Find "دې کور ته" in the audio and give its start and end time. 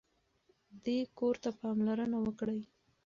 0.83-1.49